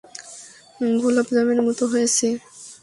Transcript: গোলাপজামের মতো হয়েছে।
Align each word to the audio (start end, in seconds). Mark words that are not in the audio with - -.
গোলাপজামের 1.01 1.59
মতো 1.67 1.83
হয়েছে। 1.91 2.27